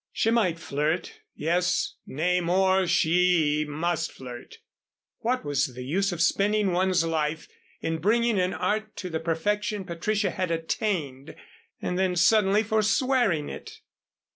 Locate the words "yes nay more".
1.35-2.87